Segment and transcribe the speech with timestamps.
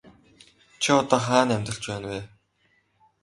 [0.81, 2.19] Чи одоо хаана амьдарч байна вэ?